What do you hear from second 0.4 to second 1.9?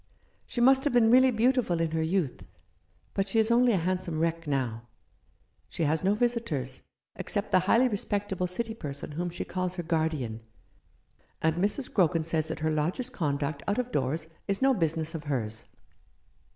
She must have been really beautiful